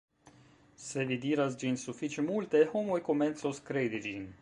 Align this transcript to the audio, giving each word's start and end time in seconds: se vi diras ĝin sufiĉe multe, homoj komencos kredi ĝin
se 0.85 1.03
vi 1.11 1.17
diras 1.27 1.59
ĝin 1.65 1.79
sufiĉe 1.83 2.27
multe, 2.31 2.65
homoj 2.75 3.01
komencos 3.11 3.65
kredi 3.71 4.07
ĝin 4.09 4.31